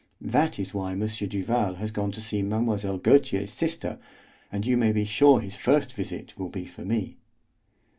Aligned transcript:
That 0.29 0.57
is 0.57 0.73
why 0.73 0.93
M. 0.93 1.05
Duval 1.05 1.75
has 1.75 1.91
gone 1.91 2.11
to 2.13 2.21
see 2.21 2.41
Mlle. 2.41 2.97
Gautier's 2.97 3.53
sister, 3.53 3.99
and 4.51 4.65
you 4.65 4.75
may 4.75 4.91
be 4.91 5.05
sure 5.05 5.39
his 5.41 5.57
first 5.57 5.93
visit 5.93 6.35
will 6.39 6.49
be 6.49 6.65
for 6.65 6.83
me." 6.83 7.17